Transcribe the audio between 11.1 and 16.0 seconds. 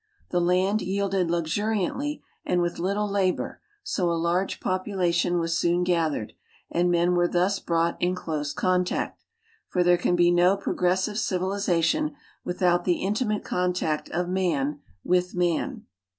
civilization without the intimate contact of man with man.